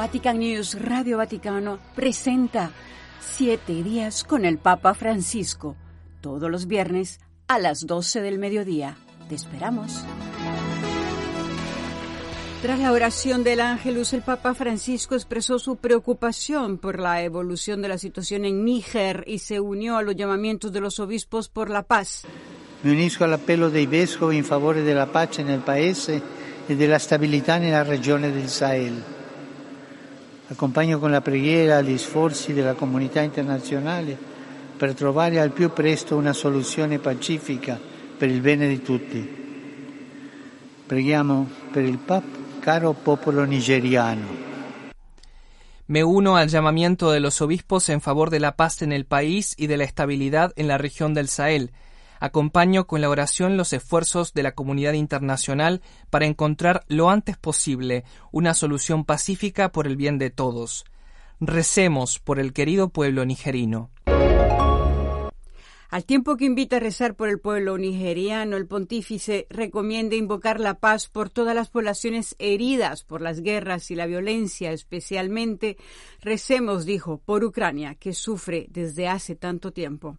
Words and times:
Vatican 0.00 0.38
News 0.38 0.80
Radio 0.80 1.18
Vaticano 1.18 1.78
presenta 1.94 2.70
Siete 3.20 3.82
días 3.82 4.24
con 4.24 4.46
el 4.46 4.56
Papa 4.56 4.94
Francisco, 4.94 5.76
todos 6.22 6.50
los 6.50 6.66
viernes 6.66 7.20
a 7.48 7.58
las 7.58 7.86
12 7.86 8.22
del 8.22 8.38
mediodía. 8.38 8.96
Te 9.28 9.34
esperamos. 9.34 10.02
Tras 12.62 12.78
la 12.78 12.92
oración 12.92 13.44
del 13.44 13.60
Ángelus, 13.60 14.14
el 14.14 14.22
Papa 14.22 14.54
Francisco 14.54 15.14
expresó 15.14 15.58
su 15.58 15.76
preocupación 15.76 16.78
por 16.78 16.98
la 16.98 17.22
evolución 17.22 17.82
de 17.82 17.88
la 17.88 17.98
situación 17.98 18.46
en 18.46 18.64
Níger 18.64 19.24
y 19.26 19.40
se 19.40 19.60
unió 19.60 19.98
a 19.98 20.02
los 20.02 20.16
llamamientos 20.16 20.72
de 20.72 20.80
los 20.80 20.98
obispos 20.98 21.50
por 21.50 21.68
la 21.68 21.82
paz. 21.82 22.24
Me 22.84 22.92
unisco 22.92 23.24
all'appello 23.24 23.68
dei 23.68 23.84
vescovi 23.84 24.38
in 24.38 24.44
favore 24.44 24.82
della 24.82 25.08
pace 25.08 25.42
nel 25.42 25.60
paese 25.60 26.22
e 26.66 26.74
della 26.74 26.98
stabilità 26.98 27.58
nella 27.58 27.82
regione 27.82 28.32
del 28.32 28.48
Sahel. 28.48 29.18
Accompagno 30.50 30.98
con 30.98 31.12
la 31.12 31.20
preghiera 31.20 31.80
gli 31.80 31.96
sforzi 31.96 32.52
della 32.52 32.74
comunità 32.74 33.20
internazionale 33.20 34.18
per 34.76 34.94
trovare 34.94 35.38
al 35.38 35.52
più 35.52 35.72
presto 35.72 36.16
una 36.16 36.32
soluzione 36.32 36.98
pacifica 36.98 37.78
per 38.18 38.28
il 38.28 38.40
bene 38.40 38.66
di 38.66 38.82
tutti. 38.82 39.38
Preghiamo 40.86 41.48
per 41.70 41.84
il 41.84 42.00
caro 42.58 42.94
popolo 42.94 43.44
nigeriano. 43.44 44.26
Me 45.86 46.02
uno 46.02 46.34
al 46.34 46.48
llamamiento 46.48 47.12
de 47.12 47.20
los 47.20 47.40
obispos 47.40 47.88
en 47.88 48.00
favor 48.00 48.28
de 48.28 48.40
la 48.40 48.56
paz 48.56 48.82
en 48.82 48.90
el 48.90 49.04
país 49.04 49.54
y 49.56 49.68
de 49.68 49.76
la 49.76 49.84
estabilidad 49.84 50.52
en 50.56 50.66
la 50.66 50.78
región 50.78 51.14
del 51.14 51.28
Sahel. 51.28 51.70
Acompaño 52.20 52.86
con 52.86 53.00
la 53.00 53.08
oración 53.08 53.56
los 53.56 53.72
esfuerzos 53.72 54.34
de 54.34 54.42
la 54.42 54.52
comunidad 54.52 54.92
internacional 54.92 55.80
para 56.10 56.26
encontrar 56.26 56.84
lo 56.86 57.08
antes 57.08 57.38
posible 57.38 58.04
una 58.30 58.52
solución 58.52 59.06
pacífica 59.06 59.72
por 59.72 59.86
el 59.86 59.96
bien 59.96 60.18
de 60.18 60.28
todos. 60.28 60.84
Recemos 61.40 62.18
por 62.18 62.38
el 62.38 62.52
querido 62.52 62.90
pueblo 62.90 63.24
nigerino. 63.24 63.90
Al 65.90 66.04
tiempo 66.04 66.36
que 66.36 66.44
invita 66.44 66.76
a 66.76 66.80
rezar 66.80 67.16
por 67.16 67.28
el 67.28 67.40
pueblo 67.40 67.76
nigeriano, 67.76 68.56
el 68.56 68.68
pontífice 68.68 69.48
recomienda 69.50 70.14
invocar 70.14 70.60
la 70.60 70.74
paz 70.74 71.08
por 71.08 71.30
todas 71.30 71.52
las 71.52 71.68
poblaciones 71.68 72.36
heridas 72.38 73.02
por 73.02 73.20
las 73.20 73.40
guerras 73.40 73.90
y 73.90 73.96
la 73.96 74.06
violencia, 74.06 74.70
especialmente 74.70 75.78
recemos, 76.20 76.84
dijo, 76.84 77.18
por 77.18 77.42
Ucrania, 77.42 77.96
que 77.96 78.12
sufre 78.12 78.68
desde 78.70 79.08
hace 79.08 79.34
tanto 79.34 79.72
tiempo. 79.72 80.16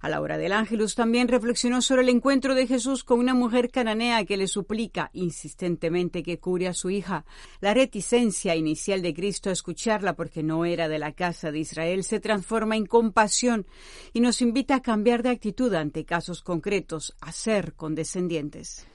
A 0.00 0.08
la 0.08 0.20
hora 0.20 0.38
del 0.38 0.52
Ángelus 0.52 0.94
también 0.94 1.28
reflexionó 1.28 1.82
sobre 1.82 2.02
el 2.02 2.08
encuentro 2.08 2.54
de 2.54 2.66
Jesús 2.66 3.04
con 3.04 3.18
una 3.18 3.34
mujer 3.34 3.70
cananea 3.70 4.24
que 4.24 4.36
le 4.36 4.46
suplica 4.46 5.10
insistentemente 5.12 6.22
que 6.22 6.38
cure 6.38 6.68
a 6.68 6.74
su 6.74 6.90
hija. 6.90 7.24
La 7.60 7.74
reticencia 7.74 8.54
inicial 8.54 9.02
de 9.02 9.14
Cristo 9.14 9.50
a 9.50 9.52
escucharla 9.52 10.14
porque 10.14 10.42
no 10.42 10.64
era 10.64 10.88
de 10.88 10.98
la 10.98 11.12
casa 11.12 11.50
de 11.50 11.60
Israel 11.60 12.04
se 12.04 12.20
transforma 12.20 12.76
en 12.76 12.86
compasión 12.86 13.66
y 14.12 14.20
nos 14.20 14.42
invita 14.42 14.76
a 14.76 14.82
cambiar 14.82 15.22
de 15.22 15.30
actitud 15.30 15.72
ante 15.74 16.04
casos 16.04 16.42
concretos, 16.42 17.14
a 17.20 17.32
ser 17.32 17.74
condescendientes. 17.74 18.86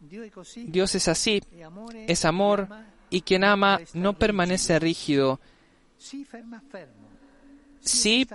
Dios 0.00 0.94
es 0.94 1.08
así, 1.08 1.40
es 2.06 2.24
amor, 2.24 2.68
y 3.10 3.22
quien 3.22 3.44
ama 3.44 3.80
no 3.94 4.18
permanece 4.18 4.78
rígido, 4.78 5.40
sí 7.84 8.26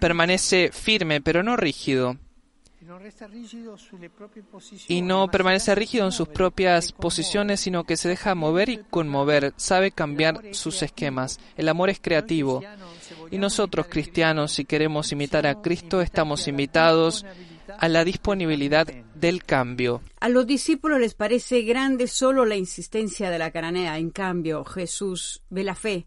permanece 0.00 0.70
firme, 0.72 1.20
pero 1.20 1.42
no 1.42 1.56
rígido. 1.56 2.16
Y 4.88 5.02
no 5.02 5.28
permanece 5.28 5.74
rígido 5.74 6.04
en 6.04 6.12
sus 6.12 6.28
propias 6.28 6.92
posiciones, 6.92 7.60
sino 7.60 7.84
que 7.84 7.96
se 7.96 8.08
deja 8.08 8.34
mover 8.34 8.68
y 8.68 8.78
conmover, 8.90 9.54
sabe 9.56 9.90
cambiar 9.90 10.40
sus 10.52 10.82
esquemas. 10.82 11.40
El 11.56 11.68
amor 11.68 11.90
es 11.90 12.00
creativo. 12.00 12.62
Y 13.30 13.38
nosotros, 13.38 13.86
cristianos, 13.88 14.52
si 14.52 14.64
queremos 14.64 15.10
imitar 15.10 15.46
a 15.46 15.60
Cristo, 15.62 16.00
estamos 16.00 16.46
invitados 16.46 17.26
a 17.78 17.88
la 17.88 18.04
disponibilidad 18.04 18.86
del 19.14 19.42
cambio. 19.42 20.02
A 20.20 20.28
los 20.28 20.46
discípulos 20.46 21.00
les 21.00 21.14
parece 21.14 21.62
grande 21.62 22.06
solo 22.06 22.44
la 22.44 22.56
insistencia 22.56 23.30
de 23.30 23.38
la 23.38 23.50
cananea. 23.50 23.98
En 23.98 24.10
cambio, 24.10 24.64
Jesús 24.64 25.42
ve 25.50 25.64
la 25.64 25.74
fe 25.74 26.06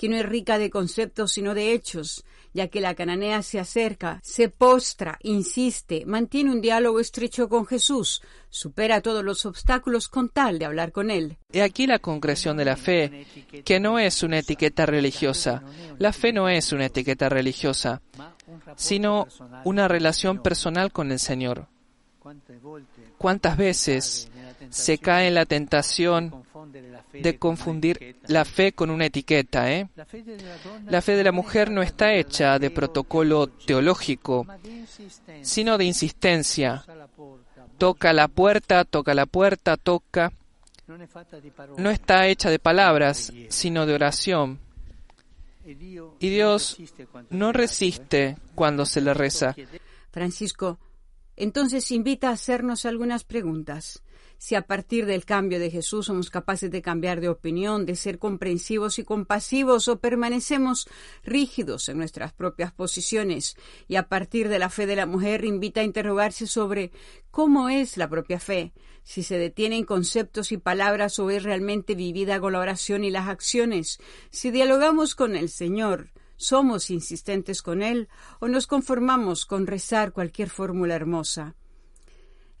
que 0.00 0.08
no 0.08 0.16
es 0.16 0.24
rica 0.24 0.56
de 0.56 0.70
conceptos 0.70 1.32
sino 1.32 1.52
de 1.52 1.74
hechos, 1.74 2.24
ya 2.54 2.68
que 2.68 2.80
la 2.80 2.94
cananea 2.94 3.42
se 3.42 3.60
acerca, 3.60 4.18
se 4.22 4.48
postra, 4.48 5.18
insiste, 5.22 6.06
mantiene 6.06 6.50
un 6.50 6.62
diálogo 6.62 7.00
estrecho 7.00 7.50
con 7.50 7.66
Jesús, 7.66 8.22
supera 8.48 9.02
todos 9.02 9.22
los 9.22 9.44
obstáculos 9.44 10.08
con 10.08 10.30
tal 10.30 10.58
de 10.58 10.64
hablar 10.64 10.92
con 10.92 11.10
él. 11.10 11.36
He 11.52 11.60
aquí 11.60 11.86
la 11.86 11.98
concreción 11.98 12.56
de 12.56 12.64
la 12.64 12.76
fe, 12.76 13.26
que 13.62 13.78
no 13.78 13.98
es 13.98 14.22
una 14.22 14.38
etiqueta 14.38 14.86
religiosa. 14.86 15.62
La 15.98 16.14
fe 16.14 16.32
no 16.32 16.48
es 16.48 16.72
una 16.72 16.86
etiqueta 16.86 17.28
religiosa, 17.28 18.00
sino 18.76 19.28
una 19.64 19.86
relación 19.86 20.40
personal 20.40 20.92
con 20.92 21.12
el 21.12 21.18
Señor. 21.18 21.66
¿Cuántas 23.18 23.56
veces 23.58 24.30
se 24.70 24.96
cae 24.96 25.28
en 25.28 25.34
la 25.34 25.44
tentación 25.44 26.42
de 27.12 27.38
confundir 27.38 28.16
la 28.26 28.44
fe 28.44 28.72
con 28.72 28.90
una 28.90 29.06
etiqueta. 29.06 29.72
¿eh? 29.72 29.88
La 29.94 30.04
fe 31.02 31.16
de 31.16 31.24
la 31.24 31.32
mujer 31.32 31.70
no 31.70 31.82
está 31.82 32.14
hecha 32.14 32.58
de 32.58 32.70
protocolo 32.70 33.48
teológico, 33.48 34.46
sino 35.42 35.78
de 35.78 35.84
insistencia. 35.84 36.84
Toca 37.78 38.12
la 38.12 38.28
puerta, 38.28 38.84
toca 38.84 39.14
la 39.14 39.26
puerta, 39.26 39.76
toca. 39.76 40.32
No 41.76 41.90
está 41.90 42.26
hecha 42.26 42.50
de 42.50 42.58
palabras, 42.58 43.32
sino 43.48 43.86
de 43.86 43.94
oración. 43.94 44.58
Y 45.64 46.30
Dios 46.30 46.78
no 47.30 47.52
resiste 47.52 48.36
cuando 48.54 48.84
se 48.84 49.00
le 49.00 49.14
reza. 49.14 49.54
Francisco, 50.10 50.78
entonces 51.36 51.90
invita 51.92 52.28
a 52.28 52.32
hacernos 52.32 52.84
algunas 52.84 53.24
preguntas 53.24 54.02
si 54.40 54.54
a 54.54 54.62
partir 54.62 55.04
del 55.04 55.26
cambio 55.26 55.60
de 55.60 55.70
Jesús 55.70 56.06
somos 56.06 56.30
capaces 56.30 56.70
de 56.70 56.80
cambiar 56.80 57.20
de 57.20 57.28
opinión, 57.28 57.84
de 57.84 57.94
ser 57.94 58.18
comprensivos 58.18 58.98
y 58.98 59.04
compasivos 59.04 59.86
o 59.86 60.00
permanecemos 60.00 60.88
rígidos 61.22 61.90
en 61.90 61.98
nuestras 61.98 62.32
propias 62.32 62.72
posiciones 62.72 63.54
y 63.86 63.96
a 63.96 64.08
partir 64.08 64.48
de 64.48 64.58
la 64.58 64.70
fe 64.70 64.86
de 64.86 64.96
la 64.96 65.04
mujer 65.04 65.44
invita 65.44 65.82
a 65.82 65.84
interrogarse 65.84 66.46
sobre 66.46 66.90
cómo 67.30 67.68
es 67.68 67.98
la 67.98 68.08
propia 68.08 68.40
fe, 68.40 68.72
si 69.02 69.22
se 69.22 69.36
detienen 69.36 69.84
conceptos 69.84 70.52
y 70.52 70.56
palabras 70.56 71.18
o 71.18 71.28
es 71.28 71.42
realmente 71.42 71.94
vivida 71.94 72.40
con 72.40 72.54
la 72.54 72.60
oración 72.60 73.04
y 73.04 73.10
las 73.10 73.28
acciones, 73.28 73.98
si 74.30 74.50
dialogamos 74.50 75.14
con 75.14 75.36
el 75.36 75.50
Señor, 75.50 76.12
somos 76.36 76.88
insistentes 76.88 77.60
con 77.60 77.82
Él 77.82 78.08
o 78.40 78.48
nos 78.48 78.66
conformamos 78.66 79.44
con 79.44 79.66
rezar 79.66 80.12
cualquier 80.12 80.48
fórmula 80.48 80.94
hermosa. 80.94 81.56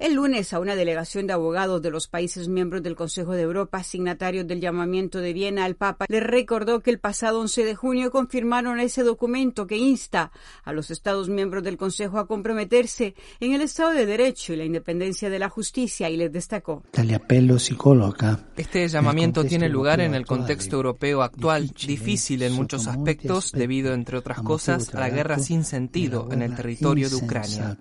El 0.00 0.14
lunes, 0.14 0.54
a 0.54 0.60
una 0.60 0.76
delegación 0.76 1.26
de 1.26 1.34
abogados 1.34 1.82
de 1.82 1.90
los 1.90 2.08
países 2.08 2.48
miembros 2.48 2.82
del 2.82 2.96
Consejo 2.96 3.32
de 3.32 3.42
Europa, 3.42 3.82
signatarios 3.82 4.46
del 4.46 4.58
llamamiento 4.58 5.20
de 5.20 5.34
Viena 5.34 5.66
al 5.66 5.76
Papa, 5.76 6.06
le 6.08 6.20
recordó 6.20 6.80
que 6.80 6.90
el 6.90 6.98
pasado 6.98 7.38
11 7.40 7.66
de 7.66 7.74
junio 7.74 8.10
confirmaron 8.10 8.80
ese 8.80 9.02
documento 9.02 9.66
que 9.66 9.76
insta 9.76 10.32
a 10.64 10.72
los 10.72 10.90
Estados 10.90 11.28
miembros 11.28 11.62
del 11.64 11.76
Consejo 11.76 12.18
a 12.18 12.26
comprometerse 12.26 13.14
en 13.40 13.52
el 13.52 13.60
Estado 13.60 13.90
de 13.90 14.06
Derecho 14.06 14.54
y 14.54 14.56
la 14.56 14.64
independencia 14.64 15.28
de 15.28 15.38
la 15.38 15.50
justicia 15.50 16.08
y 16.08 16.16
les 16.16 16.32
destacó. 16.32 16.82
Este 18.56 18.88
llamamiento 18.88 19.44
tiene 19.44 19.68
lugar 19.68 20.00
en 20.00 20.14
el 20.14 20.24
contexto 20.24 20.76
europeo 20.76 21.20
actual, 21.20 21.72
difícil 21.86 22.42
en 22.42 22.54
muchos 22.54 22.86
aspectos 22.86 23.52
debido, 23.52 23.92
entre 23.92 24.16
otras 24.16 24.40
cosas, 24.40 24.94
a 24.94 25.00
la 25.00 25.10
guerra 25.10 25.38
sin 25.38 25.62
sentido 25.62 26.26
en 26.32 26.40
el 26.40 26.56
territorio 26.56 27.10
de 27.10 27.16
Ucrania 27.16 27.76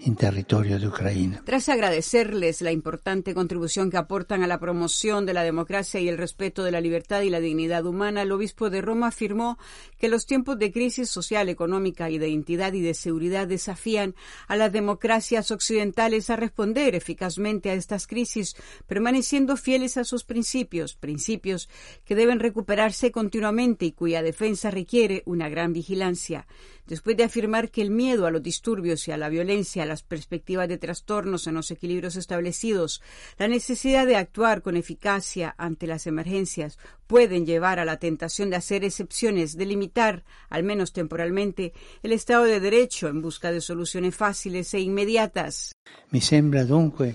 en 0.00 0.14
territorio 0.14 0.78
de 0.78 0.86
Ucrania. 0.86 1.42
Tras 1.44 1.68
agradecerles 1.68 2.62
la 2.62 2.70
importante 2.70 3.34
contribución 3.34 3.90
que 3.90 3.96
aportan 3.96 4.42
a 4.42 4.46
la 4.46 4.60
promoción 4.60 5.26
de 5.26 5.34
la 5.34 5.42
democracia 5.42 5.98
y 5.98 6.08
el 6.08 6.18
respeto 6.18 6.62
de 6.62 6.70
la 6.70 6.80
libertad 6.80 7.22
y 7.22 7.30
la 7.30 7.40
dignidad 7.40 7.84
humana, 7.84 8.22
el 8.22 8.30
obispo 8.30 8.70
de 8.70 8.80
Roma 8.80 9.08
afirmó 9.08 9.58
que 9.98 10.08
los 10.08 10.24
tiempos 10.24 10.58
de 10.58 10.70
crisis 10.72 11.10
social, 11.10 11.48
económica 11.48 12.10
y 12.10 12.18
de 12.18 12.28
identidad 12.28 12.72
y 12.74 12.80
de 12.80 12.94
seguridad 12.94 13.48
desafían 13.48 14.14
a 14.46 14.56
las 14.56 14.72
democracias 14.72 15.50
occidentales 15.50 16.30
a 16.30 16.36
responder 16.36 16.94
eficazmente 16.94 17.70
a 17.70 17.74
estas 17.74 18.06
crisis, 18.06 18.54
permaneciendo 18.86 19.56
fieles 19.56 19.96
a 19.96 20.04
sus 20.04 20.22
principios, 20.22 20.94
principios 20.94 21.68
que 22.04 22.14
deben 22.14 22.38
recuperarse 22.38 23.10
continuamente 23.10 23.86
y 23.86 23.92
cuya 23.92 24.22
defensa 24.22 24.70
requiere 24.70 25.22
una 25.26 25.48
gran 25.48 25.72
vigilancia. 25.72 26.46
Después 26.88 27.18
de 27.18 27.24
afirmar 27.24 27.70
que 27.70 27.82
el 27.82 27.90
miedo 27.90 28.26
a 28.26 28.30
los 28.30 28.42
disturbios 28.42 29.06
y 29.06 29.12
a 29.12 29.18
la 29.18 29.28
violencia, 29.28 29.82
a 29.82 29.86
las 29.86 30.02
perspectivas 30.02 30.68
de 30.68 30.78
trastornos 30.78 31.46
en 31.46 31.54
los 31.54 31.70
equilibrios 31.70 32.16
establecidos, 32.16 33.02
la 33.36 33.46
necesidad 33.46 34.06
de 34.06 34.16
actuar 34.16 34.62
con 34.62 34.74
eficacia 34.74 35.54
ante 35.58 35.86
las 35.86 36.06
emergencias 36.06 36.78
pueden 37.06 37.46
llevar 37.46 37.78
a 37.78 37.84
la 37.84 37.98
tentación 37.98 38.50
de 38.50 38.56
hacer 38.56 38.84
excepciones, 38.84 39.56
de 39.56 39.66
limitar, 39.66 40.24
al 40.48 40.62
menos 40.62 40.92
temporalmente, 40.92 41.72
el 42.02 42.12
Estado 42.12 42.44
de 42.44 42.60
Derecho 42.60 43.08
en 43.08 43.22
busca 43.22 43.50
de 43.50 43.60
soluciones 43.60 44.14
fáciles 44.14 44.72
e 44.74 44.80
inmediatas. 44.80 45.74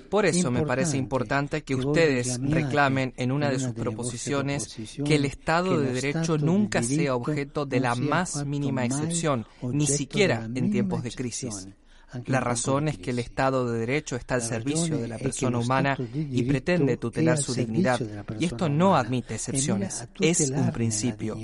Por 0.10 0.26
eso 0.26 0.52
me 0.52 0.66
parece 0.66 0.98
importante 0.98 1.64
que 1.64 1.76
ustedes 1.76 2.40
reclamen 2.42 3.14
en 3.18 3.32
una 3.32 3.50
de 3.50 3.60
sus 3.60 3.74
proposiciones 3.74 4.76
que 5.06 5.16
el 5.16 5.26
Estado 5.26 5.80
de 5.80 5.94
Derecho 5.94 6.38
nunca 6.38 6.84
sea 6.84 7.16
objeto 7.16 7.66
de 7.66 7.80
la 7.80 7.96
más 7.96 8.46
mínima 8.46 8.86
excepción, 8.86 9.46
ni 9.72 9.88
siquiera 9.88 10.50
en 10.54 10.72
tiempos 10.72 11.04
de 11.04 11.12
crisis. 11.12 11.68
La 12.26 12.40
razón 12.40 12.88
es 12.88 12.98
que 12.98 13.10
el 13.10 13.20
Estado 13.20 13.72
de 13.72 13.80
Derecho 13.80 14.16
está 14.16 14.36
al 14.36 14.42
servicio 14.42 14.98
de 14.98 15.08
la 15.08 15.18
persona 15.18 15.58
humana 15.58 15.98
y 16.14 16.44
pretende 16.44 16.98
tutelar 16.98 17.38
su 17.38 17.54
dignidad. 17.54 18.00
Y 18.40 18.46
esto 18.46 18.70
no 18.70 18.96
admite 18.96 19.36
excepciones, 19.36 20.08
es 20.20 20.50
un 20.50 20.72
principio. 20.72 21.38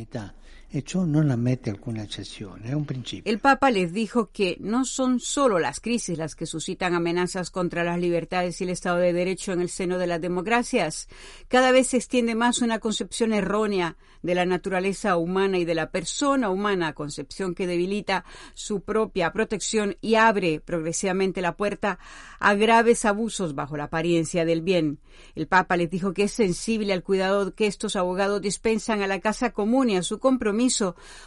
El 3.25 3.39
Papa 3.39 3.71
les 3.71 3.92
dijo 3.92 4.30
que 4.30 4.56
no 4.60 4.86
son 4.86 5.19
solo 5.19 5.57
las 5.57 5.80
crisis 5.80 6.19
las 6.19 6.36
que 6.36 6.45
suscitan 6.45 6.94
amenazas 6.94 7.50
contra 7.50 7.83
las 7.83 8.00
libertades 8.00 8.62
y 8.62 8.66
el 8.66 8.69
Estado 8.69 8.98
de 8.98 9.12
Derecho 9.12 9.51
en 9.51 9.62
el 9.62 9.69
seno 9.69 9.98
de 9.98 10.06
las 10.06 10.21
democracias. 10.21 11.07
Cada 11.48 11.71
vez 11.71 11.88
se 11.88 11.98
extiende 11.98 12.36
más 12.36 12.62
una 12.62 12.77
concepción 12.77 13.33
errónea 13.33 13.98
de 14.21 14.36
la 14.36 14.45
naturaleza 14.45 15.18
humana 15.18 15.57
y 15.57 15.66
de 15.66 15.74
la 15.74 15.89
persona 15.89 16.51
humana, 16.51 16.94
concepción 16.94 17.56
que 17.56 17.65
debilita 17.65 18.24
su 18.54 18.81
propia 18.81 19.33
protección 19.33 19.98
y 20.01 20.15
abre 20.15 20.60
progresivamente 20.60 21.42
la 21.42 21.57
puerta 21.57 21.98
a 22.39 22.54
graves 22.54 23.06
abusos 23.06 23.56
bajo 23.56 23.75
la 23.75 23.86
apariencia 23.86 24.45
del 24.45 24.62
bien. 24.62 25.00
El 25.33 25.48
Papa 25.48 25.77
les 25.77 25.89
dijo 25.89 26.13
que 26.13 26.24
es 26.24 26.31
sensible 26.31 26.94
al 26.94 27.01
cuidado 27.01 27.56
que 27.56 27.65
estos 27.65 27.95
abogados 27.95 28.39
dispensan 28.39 29.01
a 29.01 29.07
la 29.07 29.19
casa 29.19 29.51
común 29.51 29.89
y 29.89 29.98
a 29.98 30.04
su 30.04 30.19
compromiso 30.19 30.59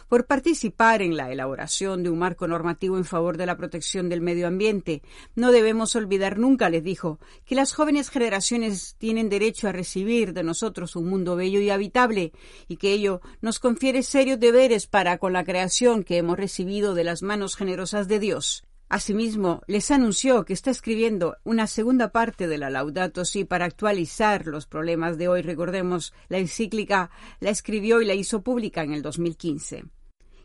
por 0.07 0.25
participar 0.25 1.01
en 1.01 1.17
la 1.17 1.31
elaboración 1.31 2.03
de 2.03 2.09
un 2.09 2.19
marco 2.19 2.47
normativo 2.47 2.97
en 2.97 3.05
favor 3.05 3.37
de 3.37 3.45
la 3.45 3.57
protección 3.57 4.09
del 4.09 4.21
medio 4.21 4.47
ambiente. 4.47 5.01
No 5.35 5.51
debemos 5.51 5.95
olvidar 5.95 6.37
nunca, 6.37 6.69
les 6.69 6.83
dijo, 6.83 7.19
que 7.45 7.55
las 7.55 7.73
jóvenes 7.73 8.09
generaciones 8.09 8.95
tienen 8.99 9.29
derecho 9.29 9.67
a 9.67 9.71
recibir 9.71 10.33
de 10.33 10.43
nosotros 10.43 10.95
un 10.95 11.07
mundo 11.07 11.35
bello 11.35 11.59
y 11.59 11.69
habitable 11.69 12.31
y 12.67 12.77
que 12.77 12.93
ello 12.93 13.21
nos 13.41 13.59
confiere 13.59 14.03
serios 14.03 14.39
deberes 14.39 14.87
para 14.87 15.17
con 15.17 15.33
la 15.33 15.43
creación 15.43 16.03
que 16.03 16.17
hemos 16.17 16.37
recibido 16.37 16.93
de 16.93 17.03
las 17.03 17.23
manos 17.23 17.55
generosas 17.55 18.07
de 18.07 18.19
Dios. 18.19 18.63
Asimismo, 18.89 19.61
les 19.67 19.89
anunció 19.91 20.45
que 20.45 20.53
está 20.53 20.69
escribiendo 20.69 21.37
una 21.43 21.67
segunda 21.67 22.11
parte 22.11 22.47
de 22.47 22.57
la 22.57 22.69
Laudato 22.69 23.25
Si 23.25 23.43
para 23.43 23.65
actualizar 23.65 24.45
los 24.45 24.67
problemas 24.67 25.17
de 25.17 25.27
hoy. 25.27 25.41
Recordemos, 25.41 26.13
la 26.29 26.37
encíclica 26.37 27.09
la 27.39 27.49
escribió 27.49 28.01
y 28.01 28.05
la 28.05 28.13
hizo 28.13 28.43
pública 28.43 28.83
en 28.83 28.93
el 28.93 29.01
2015. 29.01 29.85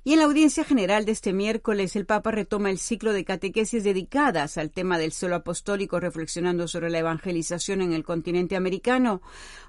Y 0.08 0.14
en 0.14 0.20
la 0.20 0.25
audiencia 0.25 0.64
general 0.64 1.05
de 1.05 1.12
este 1.12 1.34
miércoles, 1.34 1.94
el 1.94 2.06
Papa 2.06 2.31
retoma 2.31 2.70
el 2.70 2.78
ciclo 2.78 3.12
de 3.12 3.26
catequesis 3.26 3.84
dedicadas 3.84 4.56
al 4.56 4.70
tema 4.70 4.96
del 4.96 5.12
suelo 5.12 5.37
apostólico, 5.37 6.00
reflexionando 6.00 6.66
sobre 6.66 6.88
la 6.88 7.00
evangelización 7.00 7.82
en 7.82 7.93
el 7.93 8.05
continente 8.05 8.56
americano, 8.56 9.20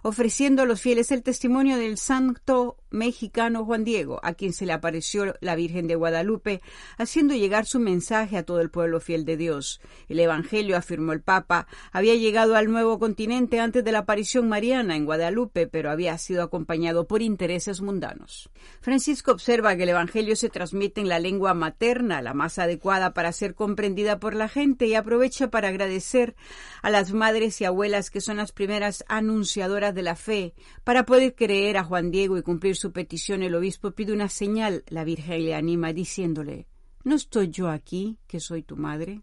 ofreciendo 0.02 0.62
a 0.62 0.66
los 0.66 0.80
fieles 0.80 1.12
el 1.12 1.24
testimonio 1.24 1.76
del 1.76 1.98
santo 1.98 2.78
mexicano 2.90 3.66
Juan 3.66 3.84
Diego, 3.84 4.22
a 4.24 4.34
quien 4.34 4.54
se 4.54 4.66
le 4.66 4.72
apareció 4.72 5.36
la 5.42 5.56
Virgen 5.56 5.88
de 5.88 5.96
Guadalupe, 5.96 6.62
haciendo 6.98 7.36
llegar 7.36 7.66
su 7.66 7.82
mensaje 7.82 8.38
a 8.38 8.44
todo 8.44 8.62
el 8.62 8.70
pueblo 8.70 9.02
fiel 9.02 9.26
de 9.26 9.36
Dios. 9.36 9.82
El 10.08 10.22
Evangelio, 10.22 10.78
afirmó 10.78 11.12
el 11.12 11.22
Papa, 11.22 11.68
había 11.92 12.16
llegado 12.16 12.56
al 12.56 12.72
nuevo 12.72 12.98
continente 12.98 13.60
antes 13.60 13.84
de 13.84 13.92
la 13.92 14.00
aparición 14.00 14.48
mariana 14.48 14.96
en 14.96 15.04
Guadalupe, 15.04 15.68
pero 15.68 15.92
había 15.92 16.18
sido 16.18 16.44
acompañado 16.44 17.08
por 17.08 17.22
intereses 17.22 17.82
mundanos. 17.82 18.50
Francisco 18.80 19.34
observa 19.34 19.76
que 19.76 19.84
el 19.84 19.90
Evangelio 19.90 20.29
se 20.36 20.50
transmite 20.50 21.02
en 21.02 21.10
la 21.10 21.20
lengua 21.20 21.54
materna, 21.54 22.22
la 22.22 22.34
más 22.34 22.60
adecuada 22.60 23.14
para 23.14 23.32
ser 23.32 23.56
comprendida 23.56 24.20
por 24.20 24.36
la 24.36 24.48
gente, 24.48 24.88
y 24.88 24.96
aprovecha 24.96 25.50
para 25.50 25.70
agradecer 25.70 26.36
a 26.82 26.90
las 26.90 27.12
madres 27.12 27.60
y 27.62 27.66
abuelas 27.66 28.10
que 28.10 28.22
son 28.22 28.38
las 28.38 28.52
primeras 28.52 29.04
anunciadoras 29.08 29.94
de 29.96 30.04
la 30.04 30.16
fe. 30.16 30.54
Para 30.84 31.06
poder 31.06 31.36
creer 31.36 31.78
a 31.78 31.84
Juan 31.84 32.12
Diego 32.12 32.38
y 32.38 32.44
cumplir 32.44 32.76
su 32.76 32.92
petición, 32.92 33.44
el 33.44 33.56
obispo 33.56 33.92
pide 33.92 34.14
una 34.14 34.30
señal. 34.30 34.84
La 34.88 35.04
Virgen 35.04 35.46
le 35.46 35.56
anima 35.56 35.94
diciéndole 35.94 36.68
¿No 37.04 37.16
estoy 37.16 37.50
yo 37.50 37.70
aquí, 37.70 38.18
que 38.28 38.40
soy 38.40 38.64
tu 38.64 38.76
madre? 38.76 39.22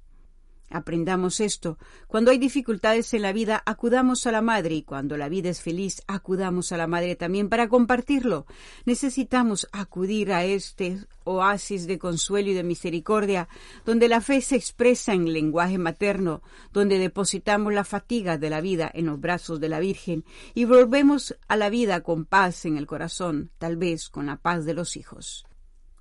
Aprendamos 0.69 1.39
esto. 1.41 1.79
Cuando 2.09 2.33
hay 2.33 2.39
dificultades 2.39 3.15
en 3.15 3.23
la 3.23 3.33
vida, 3.33 3.63
acudamos 3.65 4.27
a 4.27 4.33
la 4.33 4.43
Madre 4.43 4.75
y 4.75 4.83
cuando 4.83 5.17
la 5.17 5.29
vida 5.29 5.49
es 5.49 5.63
feliz, 5.63 6.03
acudamos 6.09 6.73
a 6.73 6.77
la 6.77 6.89
Madre 6.89 7.15
también 7.15 7.49
para 7.49 7.69
compartirlo. 7.69 8.47
Necesitamos 8.85 9.69
acudir 9.71 10.33
a 10.33 10.45
este 10.45 10.99
oasis 11.23 11.87
de 11.87 11.99
consuelo 11.99 12.51
y 12.51 12.55
de 12.55 12.65
misericordia, 12.65 13.49
donde 13.85 14.09
la 14.09 14.21
fe 14.21 14.41
se 14.41 14.57
expresa 14.57 15.13
en 15.13 15.33
lenguaje 15.33 15.79
materno, 15.79 16.43
donde 16.73 16.99
depositamos 16.99 17.73
la 17.73 17.85
fatiga 17.85 18.37
de 18.37 18.51
la 18.51 18.61
vida 18.61 18.91
en 18.93 19.07
los 19.07 19.21
brazos 19.21 19.61
de 19.61 19.69
la 19.69 19.79
Virgen 19.79 20.25
y 20.55 20.65
volvemos 20.65 21.37
a 21.47 21.57
la 21.57 21.71
vida 21.71 22.03
con 22.03 22.25
paz 22.25 22.65
en 22.65 22.77
el 22.77 22.87
corazón, 22.87 23.51
tal 23.59 23.77
vez 23.77 24.09
con 24.09 24.27
la 24.27 24.37
paz 24.37 24.65
de 24.65 24.75
los 24.75 24.97
hijos. 24.97 25.47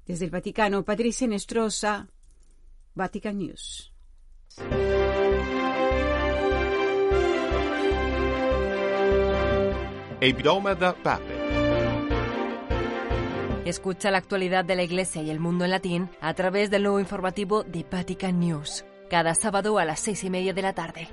Desde 0.07 0.25
el 0.25 0.31
Vaticano, 0.31 0.85
Patricia 0.85 1.27
Nestrosa, 1.27 2.07
Vatican 2.93 3.37
News. 3.39 3.94
Escucha 13.65 14.11
la 14.11 14.19
actualidad 14.19 14.63
de 14.63 14.75
la 14.75 14.83
Iglesia 14.83 15.21
y 15.21 15.29
el 15.29 15.39
mundo 15.39 15.65
en 15.65 15.71
latín 15.71 16.09
a 16.21 16.33
través 16.33 16.71
del 16.71 16.83
nuevo 16.83 16.99
informativo 16.99 17.63
de 17.63 17.85
Vatican 17.89 18.39
News, 18.39 18.85
cada 19.09 19.35
sábado 19.35 19.77
a 19.77 19.85
las 19.85 19.99
seis 19.99 20.23
y 20.23 20.29
media 20.29 20.53
de 20.53 20.61
la 20.61 20.73
tarde. 20.73 21.09